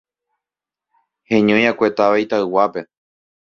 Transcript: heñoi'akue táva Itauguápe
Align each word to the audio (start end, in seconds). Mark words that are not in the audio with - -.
heñoi'akue 1.29 1.87
táva 1.97 2.17
Itauguápe 2.23 2.81